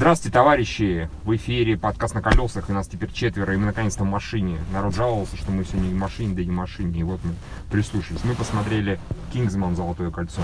[0.00, 1.10] Здравствуйте, товарищи!
[1.24, 4.58] В эфире подкаст на колесах, и нас теперь четверо, и мы наконец-то в машине.
[4.72, 7.20] Народ жаловался, что мы сегодня не в машине, да и не в машине, и вот
[7.22, 7.34] мы
[7.70, 8.24] прислушались.
[8.24, 8.98] Мы посмотрели
[9.30, 9.76] «Кингсман.
[9.76, 10.40] Золотое кольцо».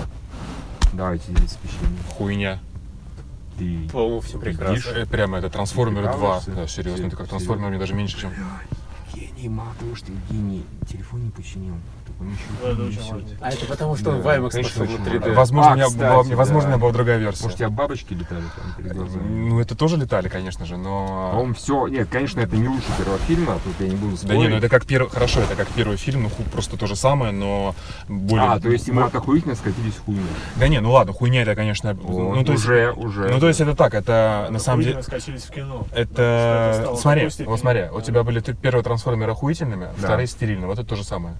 [0.93, 1.97] Давайте здесь впечатление.
[2.07, 2.59] Хуйня.
[3.57, 4.91] Ты По-моему, все прекрасно.
[4.91, 6.19] Э, Прямо это Трансформеры Ты 2.
[6.19, 6.51] прикалываешься?
[6.51, 7.27] Да, серьезно, это как Серьезно?
[7.27, 8.33] Трансформеры, мне даже меньше, чем...
[9.47, 11.75] мало того, что гений, телефон не починил.
[12.05, 13.37] Так он еще Да, это и очень несет.
[13.41, 15.19] А это потому, что Да, он в IMAX конечно, пошел на 3D.
[15.19, 15.33] важно.
[15.35, 16.35] Возможно, А, у меня кстати, была, да.
[16.35, 17.43] возможно, у меня была другая версия.
[17.43, 19.27] Может, у тебя бабочки летали там перед глазами?
[19.49, 21.29] Ну, это тоже летали, конечно же, но...
[21.31, 21.87] По-моему, все.
[21.87, 24.39] Нет, конечно, это не лучше первого фильма, тут я не буду Да спорить.
[24.39, 25.09] не, ну это как первый...
[25.09, 27.75] Хорошо, это как первый фильм, ну просто то же самое, но
[28.07, 28.47] более...
[28.49, 30.21] А, то есть ему ну, от охуительно скатились в хуйню.
[30.55, 31.93] Да не, ну ладно, хуйня это, конечно...
[31.93, 33.29] Вот, ну, то есть, уже, уже.
[33.29, 35.03] ну, то есть это так, это на самом деле...
[35.03, 35.85] Скатились в кино.
[35.93, 40.07] Это, смотри, вот смотри, у тебя были первые трансформеры охуительными, Да.
[40.07, 41.35] вторые стерильные, вот это то же самое.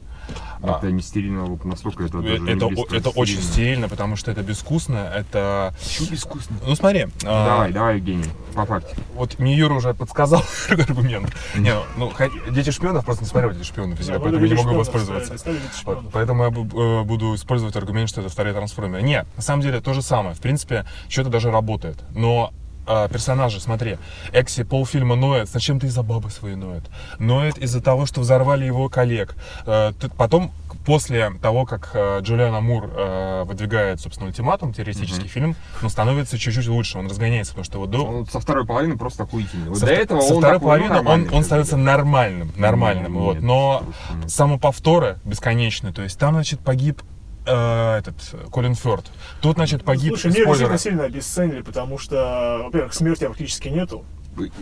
[0.62, 0.78] А.
[0.78, 2.52] Это не стерильно, вот настолько это даже Это, не
[2.98, 5.74] это, к очень стерильно, потому что это безвкусно, это...
[5.82, 6.58] Чё безвкусно?
[6.66, 8.94] Ну смотри, а, Давай, давай, Евгений, по факту.
[9.14, 11.34] вот мне Юра уже подсказал аргумент.
[11.56, 12.12] Не, ну,
[12.50, 16.10] Дети шпионов просто не смотрел Дети шпионов, Да, поэтому я не «Дети могу шпионов» воспользоваться.
[16.12, 19.02] поэтому я э, буду использовать аргумент, что это вторые трансформеры.
[19.04, 20.36] Нет, на самом деле то же самое.
[20.36, 22.04] В принципе, что-то даже работает.
[22.12, 22.52] Но
[22.88, 23.98] а, персонажи, смотри,
[24.32, 26.84] Экси полфильма ноет, зачем ты из-за бабы своей ноет?
[27.20, 29.36] Ноет из-за того, что взорвали его коллег.
[29.66, 30.52] Э, Потом,
[30.86, 36.68] после того, как э, Джулиана Мур э, выдвигает, собственно, ультиматум, теоретический фильм, ну, становится чуть-чуть
[36.68, 39.70] лучше, он разгоняется, потому что вот до, Он со второй половины просто охуительный.
[39.70, 43.22] Вот со, до этого со он второй ну, половины он, он становится нормальным, нормальным, Нет,
[43.22, 43.34] вот.
[43.36, 44.30] нет, Но слушай.
[44.30, 47.02] самоповторы бесконечные, то есть там, значит, погиб
[47.48, 48.16] э, этот
[48.52, 49.06] Колин Фёрд.
[49.42, 50.72] Тут, значит, погиб Слушай, спойлеры.
[50.72, 54.06] действительно сильно обесценили, потому что, во-первых, смерти практически нету.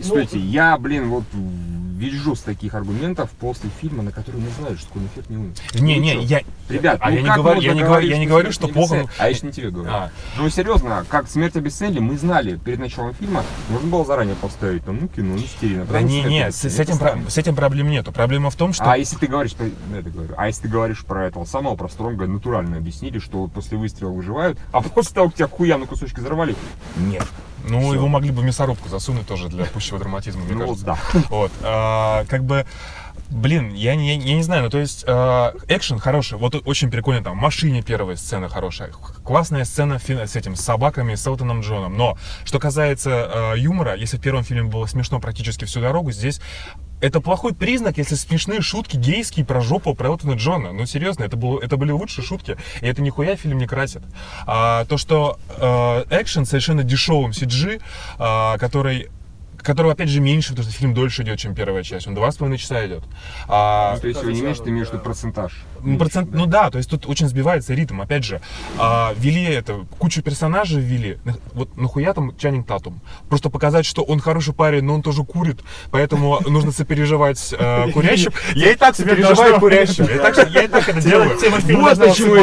[0.02, 1.24] Стойте, я, блин, вот
[1.96, 5.52] вижу с таких аргументов после фильма, на который не знаю, что Колин Фёрд не умер.
[5.74, 6.42] Не, Ну не, я...
[6.68, 9.08] Ребят, а ну я не говорю, я не говорю, я не что говорю, что плохо.
[9.18, 9.90] А я еще не тебе говорю.
[9.90, 10.10] А.
[10.36, 14.98] Ну, серьезно, как смерть обесценили, мы знали перед началом фильма, можно было заранее поставить, там,
[15.00, 15.84] ну, кино, не стерильно.
[15.86, 18.12] Да не, не, с, с этим, про- с этим проблем нету.
[18.12, 18.90] Проблема в том, что...
[18.90, 21.76] А если ты говоришь, про- ну, это говорю, а если ты говоришь про этого самого,
[21.76, 25.86] про Стронга, натурально объяснили, что после выстрела выживают, а после того, как тебя хуя на
[25.86, 26.54] кусочки взорвали,
[26.96, 27.26] нет.
[27.66, 27.94] Ну, всё.
[27.94, 30.84] его могли бы в мясорубку засунуть тоже для пущего драматизма, мне Ну, кажется.
[30.86, 30.98] да.
[31.30, 32.64] Вот, а, как бы,
[33.30, 37.22] блин, я не, я не знаю, ну то есть а, экшен хороший, вот очень прикольно
[37.24, 38.90] там, в машине первая сцена хорошая,
[39.24, 44.16] классная сцена с этим, с собаками, с Элтоном Джоном, но что касается а, юмора, если
[44.16, 46.40] в первом фильме было смешно практически всю дорогу, здесь
[47.00, 50.72] это плохой признак, если смешные шутки гейские про жопу, про Элтона Джона.
[50.72, 54.02] Ну, серьезно, это, было, это были лучшие шутки, и это нихуя фильм не красит.
[54.46, 57.80] А, то, что э, экшен совершенно дешевым CG,
[58.18, 59.08] а, который
[59.66, 62.06] которого, опять же, меньше, потому что фильм дольше идет, чем первая часть.
[62.06, 63.02] Он два с половиной часа идет.
[63.48, 65.52] А, Ну, то есть, вы не имеешь, ты имеешь в виду процентаж.
[65.98, 68.00] Процент, ну да, то есть тут очень сбивается ритм.
[68.00, 68.40] Опять же,
[68.78, 71.18] а, ввели это, кучу персонажей ввели.
[71.52, 73.00] Вот нахуя там Чаннинг Татум?
[73.28, 75.60] Просто показать, что он хороший парень, но он тоже курит,
[75.90, 78.32] поэтому нужно сопереживать э, курящим.
[78.54, 80.06] Я и так сопереживаю курящим.
[80.50, 81.30] Я и так- это делаю.
[81.30, 82.34] Вот почему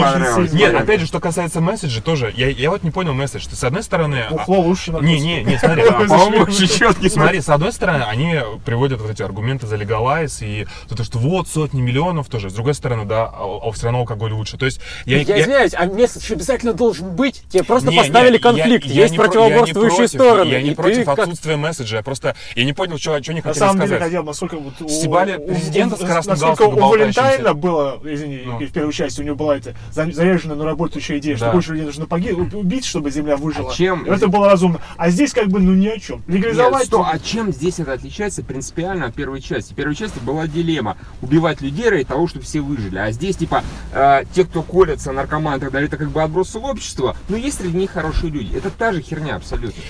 [0.00, 0.50] понравилось.
[0.50, 0.68] сильнее.
[0.68, 3.46] Нет, опять же, что касается месседжа, тоже, я, вот не понял месседж.
[3.48, 4.24] Ты с одной стороны...
[4.30, 8.38] а- Ухло лучше на Не, не, не, смотри, Да, четкий Смотри, с одной стороны, они
[8.64, 12.50] приводят вот эти аргументы за легалайз и то, что вот сотни миллионов тоже.
[12.50, 14.56] С другой стороны, да, а, а все равно алкоголь лучше.
[14.56, 17.42] То есть я, Я, извиняюсь, а месседж обязательно должен быть?
[17.48, 20.48] Тебе просто Не, поставили не, конфликт, я- я есть противоборствующие я против, стороны.
[20.50, 21.96] Я не и против ты как- отсутствия месседжа.
[21.98, 24.02] Я просто я не понял, что, что они На хотели самом деле, сказать.
[24.04, 28.42] хотел, насколько вот у- Стебали у- президента у- с красным насколько у Валентайна было, извини,
[28.44, 28.58] Ну.
[28.58, 31.52] в первой части у него была эта за- заряженная, но работающая идея, что Да.
[31.52, 33.70] больше людей нужно поги- убить, чтобы земля выжила.
[33.70, 34.80] А чем- И Это было разумно.
[34.96, 36.22] А здесь как бы, ну ни о чем.
[36.26, 36.86] Нет, Легализовать...
[36.86, 39.72] что, а чем здесь это отличается принципиально от первой части?
[39.72, 42.98] В первой части была дилемма убивать людей ради того, чтобы все выжили.
[42.98, 46.58] А здесь, типа, э, те, кто колется, наркоманы и так далее, это как бы отбросы
[46.58, 48.56] общества, но есть среди них хорошие люди.
[48.56, 49.82] Это та же херня абсолютно.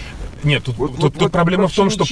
[0.45, 2.05] Нет, тут, Вот- тут, вот- тут вот проблема в том, что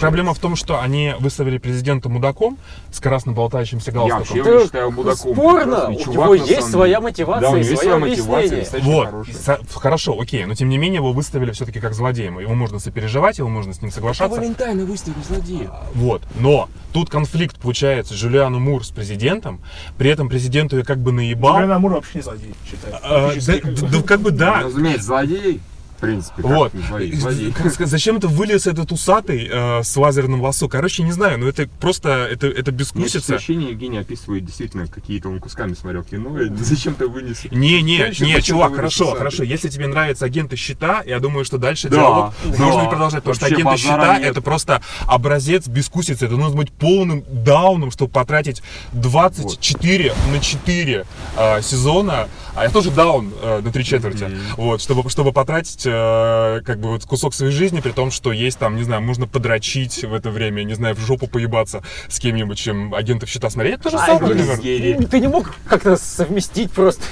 [0.00, 2.58] проблема в том, что они выставили президента мудаком
[2.90, 4.24] с красным болтающимся Я галстуком.
[4.38, 5.32] вообще его считаю мудаком.
[5.34, 9.06] спорно, у чувак, него есть своя мотивация Да, у и него есть своя мотивация, Вот,
[9.06, 9.34] хорошая.
[9.34, 12.38] со- хорошо, окей, но тем не менее его выставили все-таки как злодеем.
[12.38, 14.36] Его можно сопереживать, его можно с ним А соглашаться.
[14.38, 15.70] Валентайна выставили злодея.
[15.94, 19.60] Вот, но тут конфликт получается Джулиану Мур с президентом,
[19.98, 21.54] при этом президенту я как бы наебал.
[21.56, 22.94] Джулиан Амур вообще не злодей, считаю.
[23.02, 23.88] А, да, как бы.
[23.88, 24.60] да, как бы да.
[24.62, 25.60] Разумеется, злодей.
[25.96, 26.72] В принципе, как Вот.
[26.72, 30.68] сказать, Зачем это вылез этот усатый э, с лазерным лосо?
[30.68, 33.36] Короче, не знаю, но это просто, это, это бескусица.
[33.36, 37.44] ощущение, Евгений описывает действительно какие-то он кусками смотрел кино, и зачем-то вынес.
[37.50, 39.18] Не, не, Зачем не, ты чувак, хорошо, усатый?
[39.18, 39.42] хорошо.
[39.44, 42.64] Если тебе нравятся агенты щита, я думаю, что дальше Да, диалог да.
[42.64, 44.28] нужно и продолжать, потому что Вообще агенты базара щита нет.
[44.30, 46.26] это просто образец бескусицы.
[46.26, 48.62] Это нужно быть полным дауном, чтобы потратить
[48.92, 51.06] 24 на 4
[51.36, 52.28] э, сезона.
[52.56, 54.30] А я тоже даун э, на три четверти.
[54.56, 58.58] Вот, чтобы, чтобы потратить э, как бы вот кусок своей жизни, при том, что есть
[58.58, 62.58] там, не знаю, можно подрочить в это время, не знаю, в жопу поебаться с кем-нибудь,
[62.58, 63.74] чем агентов щита смотреть.
[63.74, 64.56] Это то же Ай, самое.
[64.58, 65.06] Герри.
[65.06, 67.02] Ты не мог как-то совместить просто.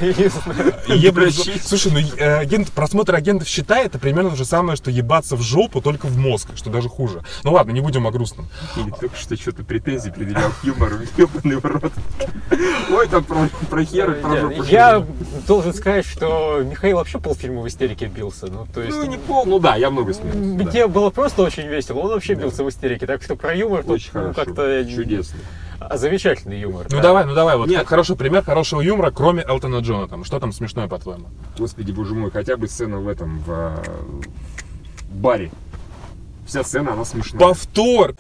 [1.63, 5.43] Слушай, ну э, агент, просмотр агентов щита это примерно то же самое, что ебаться в
[5.43, 7.23] жопу, только в мозг, что даже хуже.
[7.45, 8.49] Ну ладно, не будем о грустном.
[8.77, 11.93] Или только что что-то претензии предъявлял к юмору, ебаный в рот.
[12.91, 14.63] Ой, там про, про хер, про жопу.
[14.65, 15.07] Я
[15.47, 18.47] должен сказать, что Михаил вообще полфильма в истерике бился.
[18.67, 18.97] Ну, то есть...
[18.97, 20.39] Ну, не пол, ну да, я много смеялся.
[20.41, 20.65] да.
[20.65, 23.93] Мне было просто очень весело, он вообще бился в истерике, так что про юмор тут
[23.93, 25.39] Очень ну, хорошо, как-то чудесно.
[25.81, 26.87] А, замечательный юмор.
[26.91, 27.03] Ну да.
[27.03, 27.87] давай, ну давай, вот Нет.
[27.87, 30.09] хороший пример хорошего юмора, кроме Элтона Джона.
[30.09, 31.27] Там, что там смешное, по-твоему?
[31.59, 33.77] Господи, боже мой, хотя бы сцена в этом, в, э,
[35.11, 35.51] баре.
[36.47, 37.39] Вся сцена, она смешная.
[37.41, 38.15] Повтор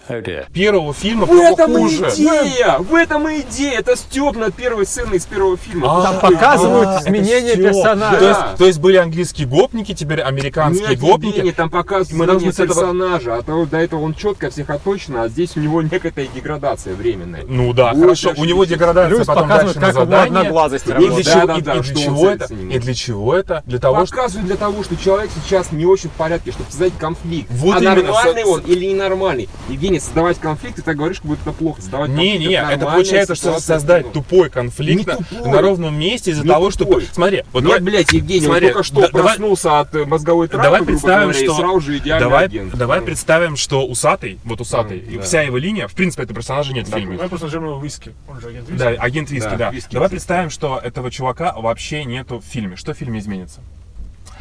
[0.53, 2.09] первого фильма В этом хуже.
[2.15, 2.79] идея!
[2.79, 3.79] В этом и идея!
[3.81, 5.89] Это степ над первой сценой из первого фильма.
[5.99, 8.19] А, Там показывают а, изменения персонажа.
[8.19, 11.37] То есть, то есть были английские гопники, теперь американские Нет, гопники.
[11.37, 14.71] Евгений, там показывают Мы должны с этого- персонажа, а то до этого он четко всех
[14.71, 17.45] отточен, а здесь у него некая деградация временная.
[17.47, 18.33] Ну да, хорошо.
[18.37, 20.27] У него деградация потом показывают, дальше на задание.
[20.41, 22.55] одноглазость И для чего, Да, и- да, и да, для что он чего это?
[22.55, 23.63] И для чего это?
[23.67, 26.93] Для того, что Показывают для того, что человек сейчас не очень в порядке, чтобы создать
[26.99, 27.49] конфликт.
[27.51, 29.49] Вот а именно, нормальный он или ненормальный?
[29.69, 31.81] Евгений, создавать конфликт, ты так говоришь, как будто это плохо.
[31.81, 34.13] Создавать Не, конфликт, не, это нормальная получается, что создать кино.
[34.13, 35.51] тупой конфликт Не на- тупой.
[35.51, 37.01] на ровном месте из-за того, что...
[37.13, 40.05] Смотри, вот Нет, давай- блядь, Евгений, смотри, он только что да- давай- проснулся от э,
[40.05, 41.55] мозговой травмы, Давай представим, говоря, и что...
[41.55, 42.75] сразу же идеальный давай, агент.
[42.77, 43.07] давай Ну.
[43.07, 45.23] представим, что усатый, вот усатый, Mm, и да.
[45.23, 47.15] вся его линия, в принципе, этого персонажа нет в фильме.
[47.17, 48.13] Давай просто нажмем виски.
[48.29, 48.79] Он же агент виски.
[48.79, 49.71] Да, агент Виски, Да, да.
[49.71, 50.19] Виски, Давай кстати.
[50.21, 52.77] представим, что этого чувака вообще нету в фильме.
[52.77, 53.61] Что в фильме изменится?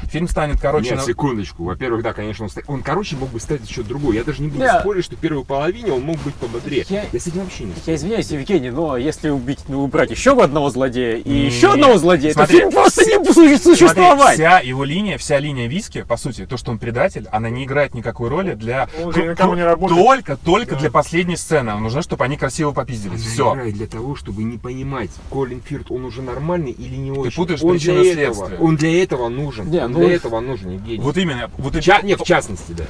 [0.09, 1.63] Фильм станет, короче, Нет, на- секундочку.
[1.63, 4.15] Во-первых, да, конечно, он, ста- он, короче, мог бы стать еще другой.
[4.15, 4.80] Я даже не буду Да.
[4.81, 6.86] спорить, что в первой половине он мог быть пободрее.
[6.89, 10.31] Я- Я, с этим вообще не Я извиняюсь, Евгений, но если убить, ну, убрать еще
[10.42, 14.36] одного злодея и Не, еще одного злодея, Смотри, то фильм просто не будет Смотри, существовать.
[14.36, 17.94] вся его линия, вся линия Виски, по сути, то, что он предатель, она не играет
[17.94, 18.89] никакой роли для...
[19.04, 20.01] Он же никому не работает.
[20.01, 20.81] Только, только Да.
[20.81, 21.74] для последней сцены.
[21.75, 23.21] Нужно, чтобы они красиво попиздились.
[23.24, 23.54] Она Все.
[23.54, 27.36] играет для того, чтобы не понимать, Колин Фирт, он уже нормальный или не очень.
[27.36, 28.59] путаешь он причину для и этого, следствие.
[28.59, 29.69] он для этого нужен.
[29.69, 31.00] Не, ну- для этого нужен, Евгений.
[31.04, 31.50] Вот именно.
[31.58, 32.86] Вот и- ча- не, в частности, да.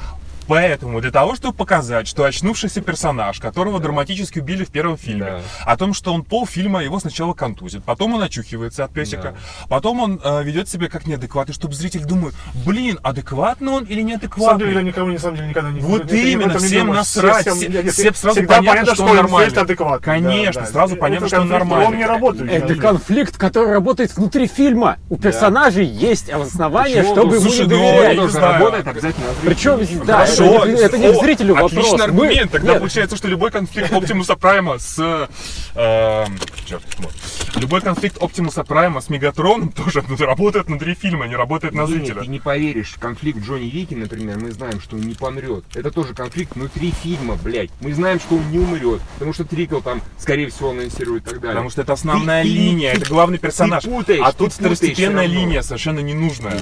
[0.47, 5.41] Поэтому для того, чтобы показать, что очнувшийся персонаж, которого драматически убили в первом фильме, Да.
[5.71, 9.35] о том, что он полфильма его сначала контузит, потом он очухивается от песика,
[9.69, 12.33] потом он э, ведет себя как неадекватный, чтобы зритель думает,
[12.65, 14.73] блин, адекватный он или На самом деле, неадекватный?
[14.73, 16.97] я никого, на самом деле, никогда не Вот это- именно, не всем думаю.
[16.97, 19.57] насрать, Всем- все- я- я- всем сразу всегда понятно, понятно, что он нормальный.
[19.61, 20.05] Адекватный.
[20.05, 21.87] Конечно, сразу понятно, что он нормальный.
[21.87, 22.51] Он не работает.
[22.51, 24.97] Это конфликт, который работает внутри фильма.
[25.09, 28.17] У персонажей есть основания, чтобы Ну, ему слушай, не ну, доверять.
[28.17, 29.47] не.
[29.49, 31.71] Причем, да, это Хорошо, не- это не к зрителю вопрос.
[31.73, 32.51] Отличный Мы- аргумент.
[32.51, 35.27] Тогда Нет, получается, что любой конфликт Оптимуса Прайма с...
[35.75, 36.25] э,
[36.65, 37.13] черт, вот.
[37.55, 42.21] Любой конфликт Оптимуса Прайма с Мегатроном тоже работает внутри фильма, не работает на зрителя.
[42.21, 45.63] Ты не поверишь, конфликт Джонни Вики, например, мы знаем, что он не помрет.
[45.75, 47.69] Это тоже конфликт внутри фильма, блядь.
[47.81, 51.39] Мы знаем, что он не умрет, потому что Трикл там, скорее всего, анонсирует и так
[51.39, 51.55] далее.
[51.55, 53.83] Потому что это основная Ты- ты- линия, ты- это главный ты персонаж.
[53.83, 56.61] путаешь, а ты тут второстепенная линия, совершенно ненужная.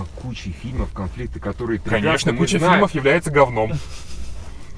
[0.00, 2.74] А куча фильмов, конфликты, которые Конечно, куча знаем.
[2.74, 3.72] фильмов является говном.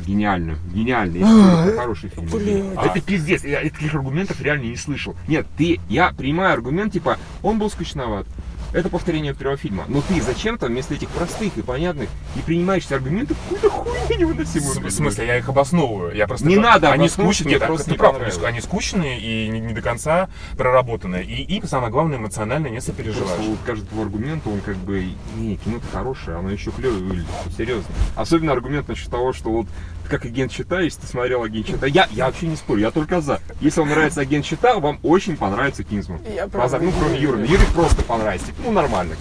[0.01, 1.67] Гениально, гениально.
[1.69, 2.27] Это хороший фильм.
[2.27, 2.73] блин.
[2.77, 5.15] А Это пиздец, я таких аргументов реально не слышал.
[5.29, 8.27] Нет, ты, я принимаю аргумент, типа, он был скучноват.
[8.73, 9.85] Это повторение первого фильма.
[9.89, 14.81] Но ты зачем-то вместо этих простых и понятных и принимающихся аргументов какую-то хуйню невыносимую.
[14.81, 16.15] В смысле, я их обосновываю.
[16.15, 19.61] Я просто Не говорю, надо Они скучные, да, просто не прав, они скучные и не,
[19.61, 21.25] не до конца проработанные.
[21.25, 23.47] И, и самое главное, эмоционально не Просто сопереживаешь.
[23.47, 25.07] вот каждый твой аргумент, он как бы,
[25.37, 27.87] не, кино хорошее, оно еще клевое выглядит, серьезно.
[28.17, 29.67] Особенно аргумент насчет того, что вот
[30.13, 33.23] как агент Щита, если ты смотрел агент Щита, я, я вообще не спорю, я только
[33.23, 33.41] за.
[33.63, 36.21] Если вам нравится агент Щита, вам очень понравится Кингсман.
[36.37, 37.41] Я Базар, правда ну, кроме Юры.
[37.47, 38.49] Юре просто понравится.
[38.63, 39.15] Ну, нормально.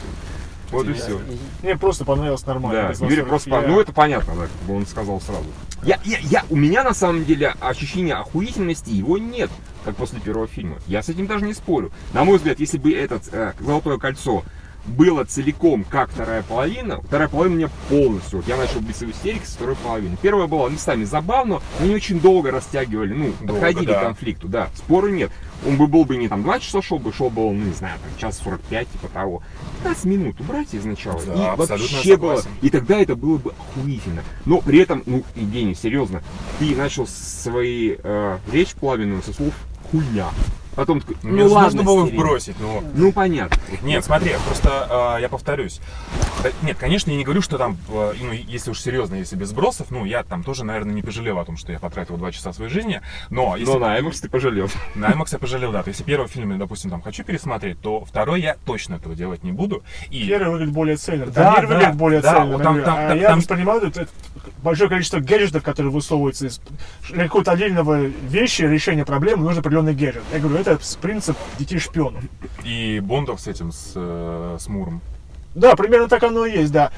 [0.69, 1.19] Вот и все.
[1.63, 2.93] Мне просто понравилось нормально.
[2.97, 3.49] Да, Юрий просто...
[3.49, 5.45] Я- Ну, это понятно, да, как бы он сказал сразу.
[5.83, 9.49] Я, я, я, у меня, на самом деле, ощущение охуительности его нет,
[9.85, 10.77] как после первого фильма.
[10.87, 11.91] Я с этим даже не спорю.
[12.13, 14.43] На мой взгляд, если бы этот э, «Золотое кольцо»
[14.85, 19.45] было целиком как вторая половина, вторая половина мне полностью, вот я начал биться в истерике
[19.45, 20.17] со второй половины.
[20.21, 23.99] Первая была местами забавно, но не очень долго растягивали, ну, Долго, подходили да.
[23.99, 25.31] к конфликту, да, спору нет.
[25.67, 27.73] Он бы был бы не там 2 часа шел бы, шел бы он, ну, не
[27.73, 29.43] знаю, там, час 45, типа того.
[29.83, 31.21] 15 минут убрать из начала.
[31.23, 32.41] Да, и вообще было.
[32.61, 34.23] И тогда это было бы охуительно.
[34.45, 36.23] Но при этом, ну, Евгений, серьезно,
[36.57, 39.53] ты начал свои э, речь пламенную со слов
[39.91, 40.27] хуйня.
[40.73, 42.21] Потом такой, ну же ладно, нужно было стереть.
[42.21, 42.81] вбросить, ну.
[42.95, 43.57] Ну понятно.
[43.81, 45.81] Нет, смотри, просто э, я повторюсь.
[46.41, 49.49] Да, Нет, конечно, я не говорю, что там, э, ну, если уж серьезно, если без
[49.49, 52.53] сбросов, ну, я там тоже, наверное, не пожалел о том, что я потратил два часа
[52.53, 54.69] своей жизни, но если Но на IMAX ты пожалел.
[54.95, 55.83] на IMAX я пожалел, да.
[55.83, 59.13] То есть, если первый фильм, я, допустим, там хочу пересмотреть, то второй я точно этого
[59.13, 59.83] делать не буду.
[60.09, 62.53] И Первый выглядит более цельно, Да, да, да, выглядит более да, цельно.
[62.53, 64.11] вот там- там- а там- я там- воспринимаю это, это
[64.63, 66.61] большое количество гаджетов, которые высовываются из
[67.13, 70.23] какого-то отдельного вещи, решения проблемы, нужен определенный гаджет.
[70.31, 72.23] Я говорю, это принцип детей-шпионов.
[72.63, 75.01] и Бондов с этим, с, э, с Муром.
[75.53, 76.91] Да, примерно так оно и есть, да.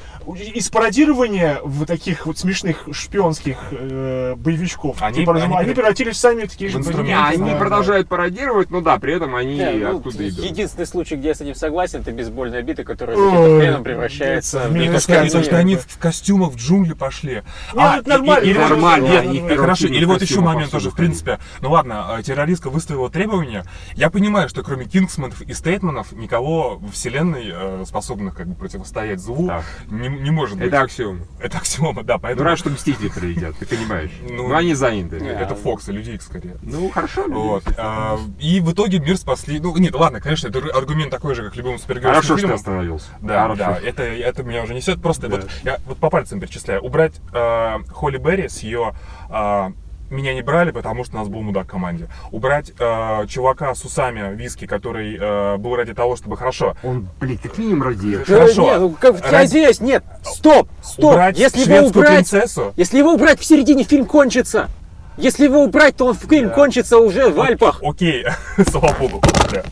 [0.54, 6.20] Из пародирования в таких вот смешных шпионских э, боевичков, Они- типа, они они, превратились в
[6.20, 7.42] сами такие в же инструменты, Не, боевики.
[7.42, 10.44] они Да, продолжают пародировать, но да, при этом они Да, ну, оттуда и берут.
[10.50, 14.60] единственный случай, где я с этим согласен, это бейсбольная бита, которая Ой, каким-то хреном превращается
[14.68, 14.98] в мне не
[15.42, 17.42] что, они- в костюмах в джунгли пошли.
[17.74, 21.38] Нет, это нормально, или, нормально, нет, хорошо, или вот еще момент тоже, в принципе.
[21.60, 23.64] Ну ладно, э, террористка выставила требования.
[23.94, 29.20] Я понимаю, что кроме Кингсманов и Стейтманов никого в вселенной, э, способных как бы противостоять
[29.20, 29.64] злу, Так.
[29.90, 30.68] не, не может быть.
[30.68, 31.20] Это аксиома.
[31.40, 32.44] Это аксиома, да, Ну, поэтому...
[32.44, 34.10] рад, что Мстители прилетят, ты понимаешь.
[34.28, 35.18] Ну, Ну, они заняты.
[35.18, 36.56] не, Это Фокс и Люди Икс скорее.
[36.62, 37.24] Ну, хорошо.
[37.26, 37.64] Вот.
[37.78, 39.60] а, и в итоге мир спасли.
[39.60, 43.08] Ну, нет, ладно, конечно, это аргумент такой же, как любым супергеройским Хорошо, что ты остановился.
[43.22, 43.58] Да, Хорошо.
[43.64, 45.00] да, это, это меня уже несет.
[45.00, 45.36] Просто Да.
[45.36, 46.82] вот я вот по пальцам перечисляю.
[46.82, 48.94] Убрать э, Холли Берри с ее
[49.30, 49.70] э,
[50.14, 52.08] меня не брали, потому что у нас был мудак в команде.
[52.30, 56.76] Убрать э, чувака с усами виски, который э, был ради того, чтобы хорошо.
[56.82, 58.62] Он, блин, как минимум ради Да Хорошо.
[58.62, 61.12] нет, ну, как, я Ради- извиняюсь, нет, стоп, стоп.
[61.12, 62.72] убрать Если его убрать, принцессу.
[62.76, 64.68] если его убрать в середине, фильм кончится.
[65.16, 67.80] Если его убрать, то он фильм кончится уже в Альпах.
[67.82, 68.24] Окей,
[68.68, 69.20] слава богу.
[69.52, 69.62] Да.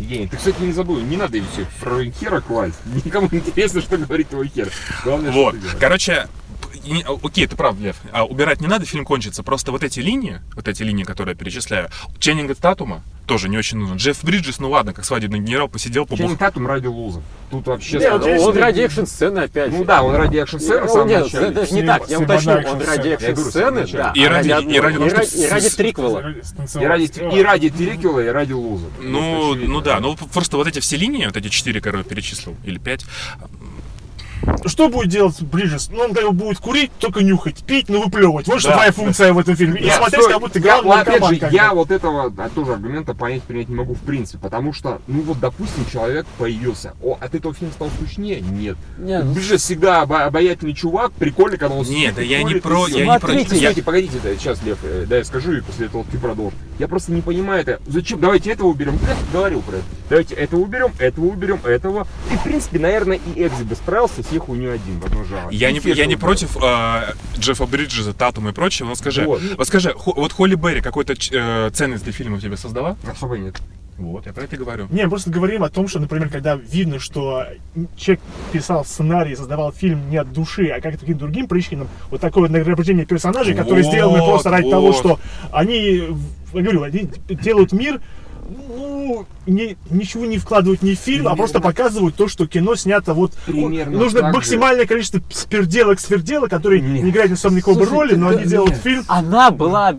[0.00, 2.74] Евгений, ты, кстати, не забыл, не надо все про хера класть.
[3.04, 4.68] Никому не интересно, что говорит твой хер.
[5.04, 5.76] Главное, Вот, что ты делаешь.
[5.78, 6.26] короче,
[6.84, 7.96] и- окей, ты прав, Лев.
[8.12, 9.42] А, убирать не надо, фильм кончится.
[9.42, 13.78] Просто вот эти линии, вот эти линии, которые я перечисляю, Ченнинга Татума тоже не очень
[13.78, 13.96] нужен.
[13.96, 16.18] Джефф Бриджес, ну ладно, как свадебный генерал, посидел, побух...
[16.18, 17.22] Ченнинг Татум ради луза.
[17.50, 17.98] Тут вообще...
[17.98, 21.08] Не, вот сказал- здесь- Он ради экшн-сцены опять Ну да, он ради экшн-сцены в самом
[21.08, 21.46] Нет, начале.
[21.48, 24.12] это не так, я уточню, он ради экшн-сцены, да.
[24.16, 26.34] И а ради- и ради и ради- триквела.
[26.80, 28.86] И ради, и ради Трикела, и ради луза.
[29.00, 32.56] Ну, ну да, ну просто вот эти все линии, вот эти четыре, которые я перечислил,
[32.64, 33.04] или пять,
[34.66, 35.88] Что будет делать Бриджес?
[35.90, 38.46] Ну, он как бы будет курить, только нюхать, пить, но выплевывать.
[38.46, 38.74] Вот что Да.
[38.76, 39.80] твоя функция в этом фильме.
[39.80, 41.50] И Я- смотреть, как будто главный вот опять наркоман.
[41.50, 45.00] же, я вот этого а, тоже аргумента понять принять не могу в принципе, потому что,
[45.06, 48.40] ну вот, допустим, человек появился, о, от этого фильм стал скучнее?
[48.40, 48.76] Нет.
[48.98, 52.54] Не, ну, Бриджес всегда обо- обаятельный чувак, прикольный, когда он Нет, сидит да я не
[52.56, 56.04] про- я не про- погодите, да, сейчас, Лев, э, да, я скажу, и после этого
[56.10, 56.58] ты продолжишь.
[56.78, 57.80] Я просто не понимаю это.
[57.86, 58.20] Зачем?
[58.20, 58.98] Давайте этого уберем.
[59.06, 59.84] Я говорил про это.
[60.08, 62.06] Давайте этого уберем, этого уберем, этого.
[62.32, 65.50] И, в принципе, наверное, и Экзи бы справился с нее один в одно жанр.
[65.50, 69.40] Я не, я не против э, Джеффа Бриджеса, Татума и прочего, но скажи, Вот.
[69.56, 72.96] вот, скажи, хо- вот Холли Берри какой-то э, ценность для фильма тебе создала?
[73.10, 73.60] Особо нет.
[73.98, 74.86] Вот, я про это и говорю.
[74.90, 77.44] Не, мы просто говорим о том, что, например, когда видно, что
[77.98, 82.44] человек писал сценарий, создавал фильм не от души, а как-то каким-то другим причинам, вот такое
[82.44, 84.70] вот награждение персонажей, которые Вот, сделаны просто ради вот.
[84.70, 85.20] того, что
[85.52, 85.96] они,
[86.54, 88.00] я говорю, они делают мир,
[88.68, 93.14] ну, не, ничего не вкладывают ни в фильм, а просто показывают то, что кино снято
[93.14, 93.32] вот...
[93.46, 94.36] Примерно нужно так же.
[94.36, 97.04] максимальное количество сперделок, сверделок, которые Нет.
[97.04, 98.82] не играют особо никакой Слушай, роли, но да они делают нет.
[98.82, 99.04] фильм.
[99.08, 99.94] она была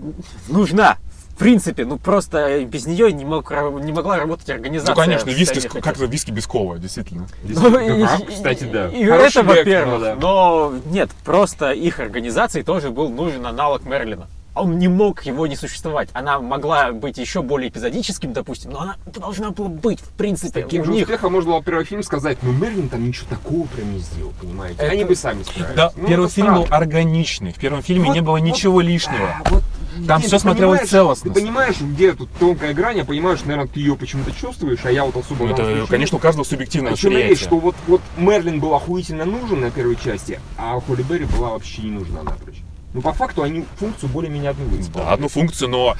[0.50, 0.98] нужна.
[1.30, 3.50] В принципе, ну просто без нее не, мог,
[3.84, 4.94] не могла работать организация.
[4.94, 7.26] Ну, конечно, виски, как-то виски без кола, действительно.
[7.44, 8.90] Ну, и- Да, и- кстати, да.
[8.90, 9.94] И, Хороший это, во-первых.
[9.96, 10.16] ну да.
[10.22, 14.28] Но нет, просто их организации тоже был нужен аналог Мерлина.
[14.54, 16.10] Он не мог его не существовать.
[16.14, 20.82] Она могла быть еще более эпизодическим, допустим, но она должна была быть, в принципе, Таким
[20.82, 21.04] у же них.
[21.04, 24.82] успехом можно было первый фильм сказать, ну Мерлин там ничего такого прям не сделал, понимаете?
[24.82, 25.76] Это- Они бы сами справились.
[25.76, 26.84] Да, Ну, первый фильм был странно.
[26.84, 27.54] органичный.
[27.54, 29.36] В первом фильме Вот- не было вот- ничего лишнего.
[29.46, 29.64] А, вот,
[30.08, 31.34] Там всё ты смотрелось целостно.
[31.34, 34.92] Ты понимаешь, где тут тонкая грань, я понимаю, что, наверное, ты ее почему-то чувствуешь, а
[34.92, 35.46] я вот особо...
[35.46, 36.24] Ну, это, случае конечно, у нет.
[36.24, 37.36] каждого субъективное я речь, восприятие.
[37.38, 41.84] что вот, вот Мерлин был охуительно нужен на первой части, а Холли Берри была вообще
[41.84, 42.62] не нужна напрочь.
[42.94, 45.14] Ну, по факту они функцию более-менее одну Да, исполнили.
[45.14, 45.96] одну функцию, но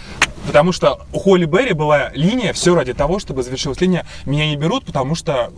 [0.46, 4.06] потому что у Холли Берри была линия все ради того, чтобы завершилась линия.
[4.26, 5.54] Меня не берут, потому что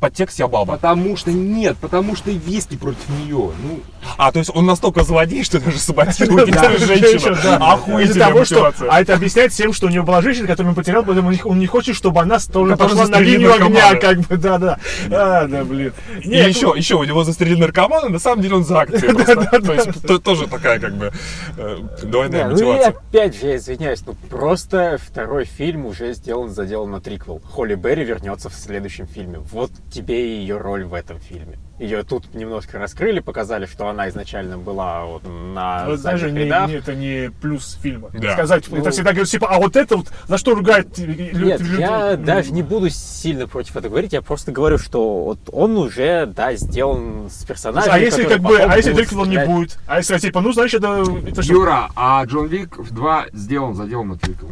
[0.00, 0.72] подтекст я баба.
[0.74, 3.50] Потому что нет, потому что виски против нее.
[3.62, 3.80] Ну,
[4.16, 7.36] А, то есть он настолько злодей, что даже саботирует женщину.
[7.42, 7.56] да.
[7.72, 8.88] Охуительная того, что, мотивация.
[8.90, 11.42] а это объясняет всем, что у него была женщина, которую он потерял, поэтому он не-
[11.44, 14.78] он не хочет, чтобы она тоже пошла на линию огня, как бы, да-да.
[15.10, 15.92] А, да, блин.
[16.22, 19.60] И еще, еще у него застрелили наркомана, на самом деле он за просто.
[19.60, 21.12] То есть то- тоже такая как бы
[21.56, 22.88] э, двойная Не, ну и мотивация.
[22.88, 27.40] опять же, я извиняюсь, ну просто второй фильм уже сделан, заделан на триквел.
[27.50, 29.38] Холли Берри вернется в следующем фильме.
[29.52, 31.58] Вот вот тебе ее роль в этом фильме.
[31.78, 36.74] Ее тут немножко раскрыли, показали, что она изначально была вот на Вот даже не, не-
[36.74, 38.10] это не плюс фильма.
[38.12, 38.34] Да.
[38.34, 41.60] Сказать, Ну, это всегда говорят, типа, а вот это вот, за что ругают лю- Нет,
[41.60, 41.78] людей?
[41.80, 46.26] я даже не буду сильно против этого говорить, я просто говорю, что вот он уже,
[46.26, 47.90] да, сделан с персонажем.
[47.92, 49.78] А если как бы, а если Дрейквилла не будет?
[49.86, 51.52] А если типа, ну значит, это, это что?
[51.52, 54.50] Юра, а Джон Вик 2 сделан, заделан на триквел.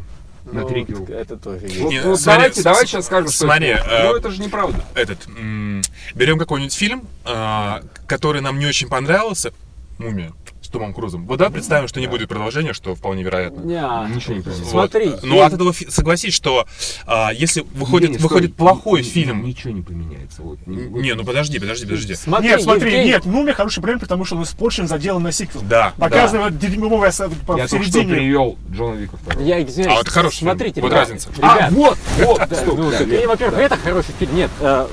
[0.52, 1.04] На Ну, триквел.
[1.08, 1.78] Это тоже есть.
[1.80, 4.30] Вот, Не, вот смотри, давайте, с- давайте сейчас скажем, что смотри, это э, Ну это
[4.30, 4.84] же неправда.
[4.94, 5.82] Этот, м,
[6.14, 9.52] берем какой-нибудь фильм, а, который нам не очень понравился,
[9.98, 10.32] «Мумия»
[10.68, 11.26] с Томом Крузом.
[11.26, 13.62] Вот да, представим, что не будет продолжения, что вполне вероятно.
[13.62, 14.06] Неа.
[14.14, 14.40] Ничего не.
[14.40, 14.54] Вот.
[14.54, 16.66] Смотри, Ну, есть- от этого согласись, что
[17.06, 18.56] а, если выходит, Евгений, выходит стой.
[18.58, 19.44] плохой Ни- фильм...
[19.46, 20.42] Ничего не поменяется.
[20.42, 20.58] Вот.
[20.66, 22.14] Не, ну подожди, подожди, подожди.
[22.14, 25.62] Смотри, Нет, смотри, Евгений, нет, Мумия хороший пример, потому что он испорчен заделан на сиквел.
[25.62, 25.94] Да.
[25.96, 29.42] Показывает дерьмовое со- по- Я только что привел Джона Вика второго.
[29.42, 29.96] Я извиняюсь.
[29.96, 30.50] А, это хороший фильм.
[30.50, 31.28] Смотрите, Вот ребят, разница.
[31.40, 33.62] А, ребят, вот, вот, Да, стоп, ну, да, во-первых, да.
[33.62, 34.34] это хороший фильм.
[34.36, 34.86] Нет, э,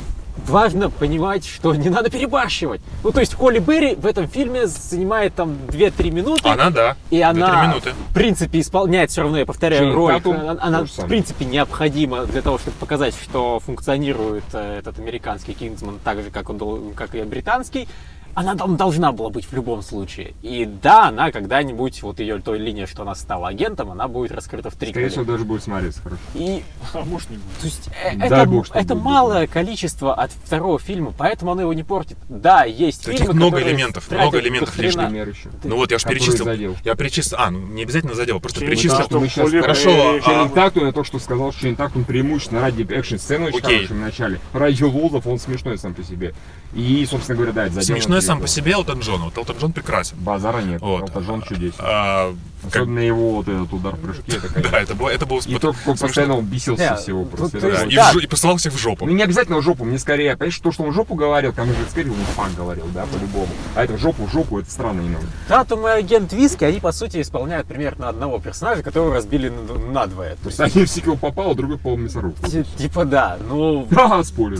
[0.47, 2.81] важно понимать, что не надо перебарщивать.
[3.03, 6.49] Ну, то есть Холли Берри в этом фильме занимает там 2-3 минуты.
[6.49, 6.97] Она, да.
[7.09, 7.91] И Две-три она, минуты.
[8.09, 10.13] в принципе, исполняет все равно, я повторяю, Ченнинг роль.
[10.13, 15.53] Татум Она, она, в принципе, необходима для того, чтобы показать, что функционирует э, этот американский
[15.53, 17.87] Kingsman так же, как, он, как и британский.
[18.35, 20.33] Она там должна была быть в любом случае.
[20.41, 24.69] И да, она когда-нибудь, вот ее той линия, что она стала агентом, она будет раскрыта
[24.69, 25.09] в Скорее триквеле.
[25.09, 26.21] всего, даже будет смотреться хорошо.
[26.33, 26.61] И
[26.93, 27.57] А может не будет.
[27.59, 31.61] то есть э, Дай это, бог, это был малое количество от второго фильма, поэтому оно
[31.61, 32.17] его не портит.
[32.27, 35.09] Да, есть Таких фильмы, много элементов, много элементов лишних.
[35.09, 35.49] Еще.
[35.63, 36.43] Ну вот я же перечислил.
[36.43, 36.75] задел.
[36.83, 37.37] Я перечислил.
[37.39, 38.97] А, ну не обязательно задел, просто Ченнинг перечислил.
[38.97, 43.59] Татум, мы Холли хорошо, Берри, а- я только что сказал, Татум преимущественно ради экшн-сцены очень
[43.59, 43.87] Окей.
[43.87, 44.39] в начале.
[44.51, 46.33] Ради лулзов он смешной сам по себе.
[46.73, 49.22] И, собственно говоря, да, это задел Смешной сам по себе Элтон Джон.
[49.22, 50.17] Вот Элтон Джон прекрасен.
[50.20, 50.82] Базара нет.
[50.82, 51.01] Вот.
[51.01, 51.75] Элтон Джон чудесен.
[51.79, 54.72] А, как- Особенно его вот этот удар в прыжке, это, конечно.
[54.72, 57.60] Да, это было, это было И то, как он постоянно бесился Не, всего тут- просто.
[57.62, 58.12] Да, и, да.
[58.12, 59.05] в и посылал всех в жопу.
[59.05, 61.72] Ну не обязательно в жопу, мне скорее, понимаешь, то, что он в жопу говорил, кому
[61.74, 63.48] же скорее он фак говорил, да, по-любому.
[63.75, 65.25] А это в жопу, в жопу, это странно немного.
[65.48, 70.36] Татум и агент Виски, они по сути исполняют примерно одного персонажа, которого разбили на- надвое.
[70.41, 72.50] То есть один в сиквел попал, а другой попал в мясорубку.
[72.50, 74.58] Ти- Типа да, ну Да, спойлер.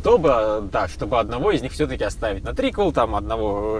[0.00, 3.78] Чтобы, да, чтобы одного из них все-таки оставить на триквел, там одного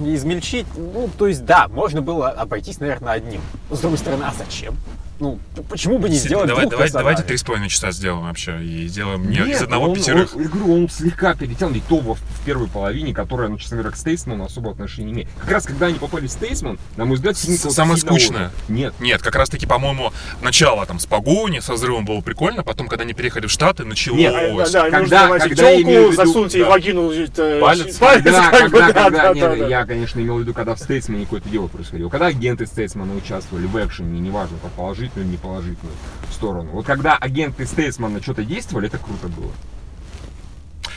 [0.00, 0.66] измельчить.
[0.76, 3.40] Ну, то есть, да, можно было обойтись, наверное, одним.
[3.70, 4.76] С другой стороны, а зачем?
[5.20, 8.62] Ну, почему бы не сделать давай, двух давай, давайте три с половиной часа сделаем вообще.
[8.62, 10.36] И сделаем не из одного он, пятерых.
[10.36, 13.78] Он, я говорю, он слегка перетянул, и то во- в первой половине, которая, ну, честно
[13.78, 15.28] говоря, к Стейсману особо отношения не имеет.
[15.40, 18.50] Как раз, когда они попали в Стейсман, на мой взгляд, сильно С- самое сильно скучное.
[18.68, 18.94] Нет.
[19.00, 23.02] Нет, как раз таки, по-моему, начало там с погони, со взрывом было прикольно, потом, когда
[23.02, 24.20] они переехали в Штаты, началось.
[24.20, 26.70] Нет, А, да, Когда- нужно давайте когда я имею в виду- засуньте да.
[26.70, 27.96] вагину это, Палец?
[27.96, 29.66] палец Когда, как когда, да, когда, да, нет, да, да.
[29.68, 32.08] я, конечно, имел в виду, когда в Стейтсмане какое-то дело происходило.
[32.08, 34.68] Когда агенты Стейтсмана участвовали в экшене, неважно, по
[35.08, 35.96] положительную или неположительную
[36.32, 36.70] сторону.
[36.72, 39.50] Вот когда агенты Стейтсмана что-то действовали, это круто было.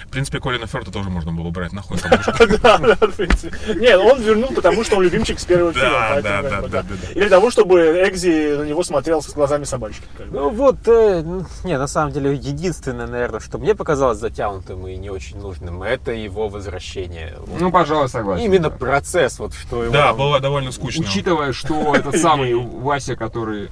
[0.05, 1.97] В принципе, Колина Ферта тоже можно было брать нахуй.
[1.97, 3.53] потому что- Да, да, в принципе.
[3.75, 5.89] Нет, он вернул, потому что он любимчик с первого фильма.
[6.21, 7.11] да, да, да, да, да.
[7.11, 10.03] И для того, чтобы Экзи на него смотрел с глазами собачки.
[10.29, 14.97] Ну вот, э, ну, не, на самом деле, единственное, наверное, что мне показалось затянутым и
[14.97, 17.37] не очень нужным, это его возвращение.
[17.61, 18.43] Ну, пожалуй, согласен.
[18.43, 21.05] Именно процесс, вот что его Да, было довольно скучно.
[21.05, 23.69] Учитывая, что этот самый Вася, который...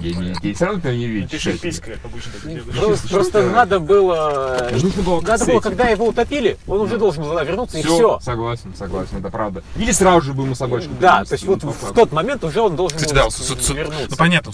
[0.00, 1.30] Я не, я все равно ты не видишь.
[1.30, 3.00] Пиши писька, как обычно так делаешь.
[3.10, 4.70] Просто, надо было...
[4.72, 8.74] Нужно было Надо было, когда его утопили, он уже должен был вернуться, и Все, согласен,
[8.76, 9.62] согласен, это правда.
[9.76, 10.90] Или сразу же бы ему собачку.
[11.00, 13.74] Да, то есть вот ну, по в тот момент уже он должен Кстати, был да,
[13.74, 14.06] вернуться.
[14.10, 14.52] ну понятно,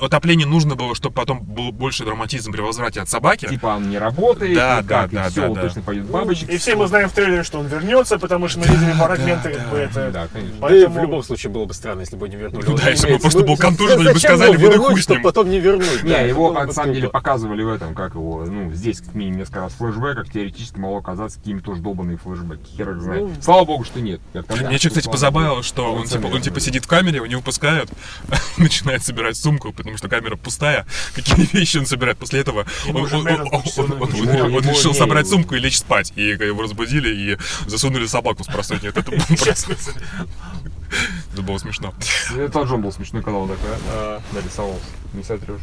[0.00, 3.48] утопление нужно было, чтобы потом был больше драматизм при возврате от собаки.
[3.48, 5.62] Типа он не работает, Да, никак, да, и да, все, да, он да.
[5.62, 6.48] точно пойдет в бабочек.
[6.48, 9.68] И все мы знаем в трейлере, что он вернется, потому что мы видели фрагменты, как
[9.68, 10.10] бы это.
[10.10, 10.66] Да, конечно.
[10.66, 12.64] И в любом случае было бы странно, если бы не вернули.
[12.66, 15.24] Ну да, если бы просто был они бы сказали, «Ну вернуть, хуй с чтоб ним».
[15.24, 16.02] потом не вернуть.
[16.02, 19.60] Не, его на самом деле показывали в этом, как его, ну, здесь как минимум несколько
[19.60, 23.22] раз в флешбеках, теоретически могло оказаться какими-то тоже долбанные флешбеки, хер их знает.
[23.22, 24.20] Ну, Слава богу, что нет.
[24.34, 27.90] Мне еще, кстати, позабавило, что он типа, он типа сидит в камере, его не выпускают,
[28.58, 30.86] начинает собирать сумку, потому что камера пустая.
[31.14, 32.18] Какие вещи он собирает?
[32.18, 36.12] После этого он, решил собрать сумку и лечь спать.
[36.16, 38.90] И его разбудили и засунули собаку с просонья.
[38.90, 39.04] Это
[41.32, 41.94] это было смешно.
[42.36, 44.84] Это Джон был смешной, когда он такой а, нарисовался.
[45.12, 45.60] Не сотрешь.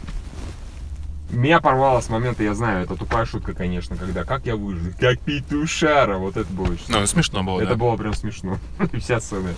[1.29, 5.19] Меня порвало с момента, я знаю, это тупая шутка, конечно, когда как я выжил, как
[5.19, 7.75] петушара, вот это было очень Ну, смешно было, Это да.
[7.75, 8.57] было прям смешно.
[8.93, 9.49] Вся сцена.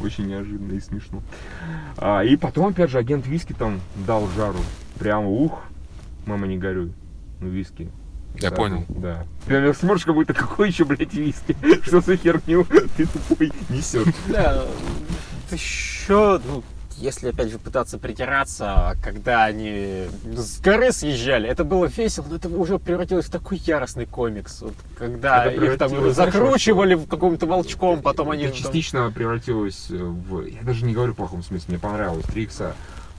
[0.00, 1.22] Очень неожиданно и смешно.
[1.96, 4.60] А, и потом, опять же, агент Виски там дал жару.
[4.98, 5.60] Прям ух,
[6.26, 6.92] мама не горюй.
[7.40, 7.90] Ну, виски.
[8.40, 8.84] Я Да, понял.
[8.88, 9.24] Да.
[9.46, 11.56] Прям смотришь, как будто какой еще, блядь, виски?
[11.82, 12.66] Что за херню
[12.96, 14.14] ты тупой несешь?
[14.28, 14.64] Да,
[15.50, 16.62] еще, ну,
[16.96, 22.48] если опять же пытаться притираться, когда они с горы съезжали, это было весело, но это
[22.48, 24.62] уже превратилось в такой яростный комикс.
[24.62, 28.44] Вот, когда Это их там закручивали в каком-то волчком, потом они...
[28.44, 30.46] Это там- частично превратилось в...
[30.46, 32.74] Я даже не говорю в плохом смысле, мне понравилось Трикса,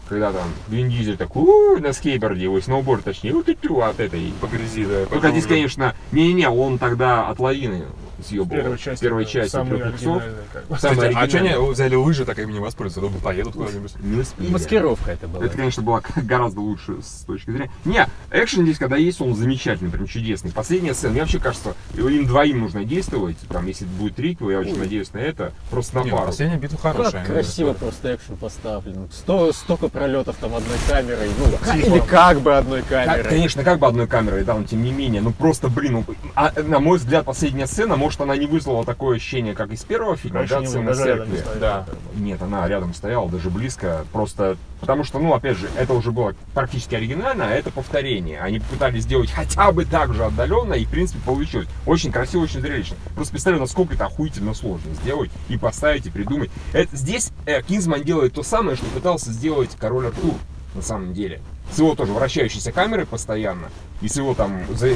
[0.08, 4.34] когда там Вин Дизель такой на скейтборде, его сноуборд точнее, вот тю от этой.
[4.42, 5.06] По грязи, да.
[5.06, 7.84] Только здесь, конечно, не-не-не, он тогда от лавины
[8.24, 8.48] съебал.
[8.58, 9.02] Первая часть.
[9.02, 10.08] Первой части самый трех иксов.
[10.18, 10.78] оригинальный, как бы.
[10.80, 13.02] Самый Кстати, а что они взяли лыжи, так ими не воспользуются?
[13.02, 13.94] Думаю, поедут куда-нибудь.
[14.02, 14.50] Не успели.
[14.52, 15.46] Маскировка это была.
[15.46, 17.72] Это, конечно, было гораздо лучше с точки зрения.
[17.86, 20.52] Не, экшен здесь, когда есть, он замечательный, прям чудесный.
[20.52, 23.38] Последняя сцена, мне вообще кажется, им двоим нужно действовать.
[23.50, 25.52] Там, если будет триквел, я очень надеюсь на это.
[25.70, 26.28] Просто на Не, ну, пару.
[26.28, 27.26] последняя битва Как хорошая.
[27.26, 29.10] красиво просто экшен поставлен.
[29.12, 31.88] Сто, столько пролетов там одной камерой, ну, Типа.
[31.88, 33.30] или как бы одной Как- камерой.
[33.30, 36.52] конечно, как бы одной камерой, да, но тем не менее, ну просто, блин, ну, а,
[36.62, 40.46] на мой взгляд, последняя сцена, может, она не вызвала такое ощущение, как из первого фильма,
[40.48, 41.44] Конечно, да, рядом церкви.
[41.60, 41.86] да.
[42.16, 46.36] Нет, она рядом стояла, даже близко, просто потому что, ну, опять же, это уже было
[46.54, 48.40] практически оригинально, а это повторение.
[48.42, 51.68] Они пытались сделать хотя бы так же отдаленно, и, в принципе, получилось.
[51.86, 52.98] Очень красиво, очень зрелищно.
[53.16, 56.52] Просто представляю, насколько это охуительно сложно сделать, и поставить, и придумать.
[56.74, 60.36] Это, здесь э, Кинзман делает то самое, что пытался сделать Король Артур,
[60.76, 61.42] на самом деле.
[61.72, 63.70] С его тоже вращающейся камерой постоянно,
[64.04, 64.92] и с его там за, у-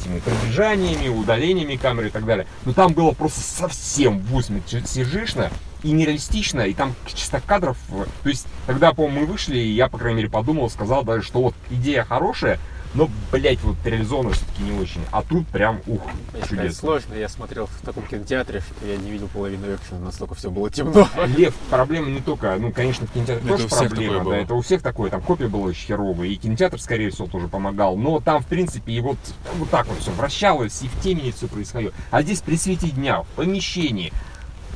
[0.00, 2.46] этими пробежаниями, удалениями камеры и так далее.
[2.64, 5.50] Но там было просто совсем в усме сижишно
[5.82, 7.76] и нереалистично, и там чисто кадров.
[7.92, 11.22] э, То есть, тогда, по-моему, мы вышли, и я, по крайней мере, подумал, сказал даже,
[11.22, 12.58] что вот идея хорошая,
[12.94, 15.00] но, блять, вот реализовано все-таки не очень.
[15.12, 16.02] А тут прям, ух,
[16.48, 16.72] чудесно.
[16.72, 20.70] сложно, я смотрел в таком кинотеатре, что я не видел половину экшена, настолько все было
[20.70, 21.08] темно.
[21.36, 24.34] Лев, проблема не только, ну, конечно, в кинотеатре Это тоже у всех проблема, такое было.
[24.34, 27.48] да, это у всех такое, там копия была очень херовая, и кинотеатр, скорее всего, тоже
[27.48, 29.18] помогал, но там, в принципе, и вот,
[29.56, 31.92] вот так вот все вращалось, и в темени все происходило.
[32.10, 34.12] А здесь при свете дня, в помещении,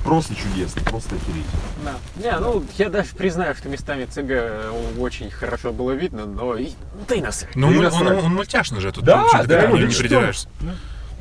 [0.04, 1.46] просто чудесно, просто охереть.
[1.84, 1.94] Да.
[2.22, 6.70] Не, ну, я даже признаю, что местами ЦГ очень хорошо было видно, но и,
[7.08, 7.56] да и насрать.
[7.56, 8.18] Ну, Ты он, насрать.
[8.18, 10.00] он, он мультяшный же, тут Да, да, ты ну, не что?
[10.02, 10.48] придираешься.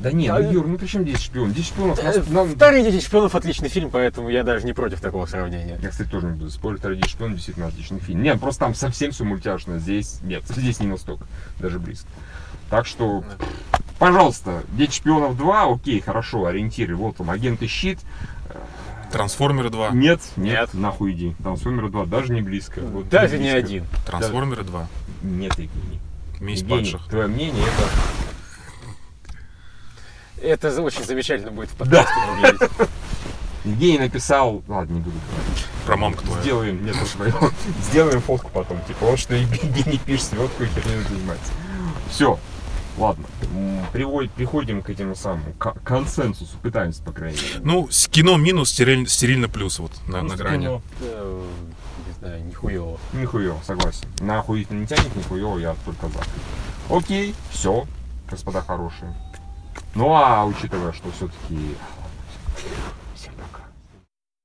[0.00, 1.50] Да не, Да, ну, Юр, ну при чем здесь шпион?
[1.50, 5.00] Здесь шпионов нас- Э, нам- Вторые дети шпионов отличный фильм, поэтому я даже не против
[5.00, 5.78] такого сравнения.
[5.80, 8.20] Я, кстати, тоже не буду спорить, «Второй шпион» действительно отличный фильм.
[8.22, 11.24] Нет, просто там совсем все мультяшно, здесь нет, здесь не настолько,
[11.60, 12.08] даже близко.
[12.70, 13.22] Так что,
[14.00, 18.00] пожалуйста, «Дети шпионов 2», окей, хорошо, ориентиры, вот он, «Агент и щит»,
[19.14, 19.90] Трансформеры 2.
[19.90, 20.74] нет, нет, Нет.
[20.74, 22.80] нахуй иди, «Трансформеры 2» даже не близко.
[22.80, 23.58] вот Даже не близко.
[23.58, 23.86] один.
[24.04, 24.88] Трансформеры 2.
[25.22, 26.00] Нет, Евгений.
[26.40, 27.08] Месть Евгений, падших.
[27.08, 27.88] твое мнение это...
[30.70, 32.70] Это очень замечательно будет в подкасте выглядеть.
[33.64, 35.64] Евгений написал, ладно, не буду говорить.
[35.86, 36.42] Про мамку твою.
[36.42, 37.50] Сделаем, нет, твоё.
[37.84, 38.78] Сделаем фотку потом.
[38.88, 41.52] Типа, вот что Евгений пишет, вот какой херней он занимается.
[42.10, 42.38] Все.
[42.96, 43.24] Ладно.
[43.92, 46.56] Приводит, приходим к этому самому к консенсусу.
[46.62, 47.60] Пытаемся, по крайней мере.
[47.62, 50.66] Ну, с кино минус, стериль- стерильно плюс вот на, на грани.
[50.66, 51.44] Ну, Э,
[52.06, 52.98] Не знаю, нихуево.
[53.12, 54.06] Нихуево, согласен.
[54.20, 56.94] На охуительно не тянет, нихуево, я только за.
[56.94, 57.84] Окей, все,
[58.30, 59.12] господа хорошие.
[59.94, 61.74] Ну а учитывая, что все-таки...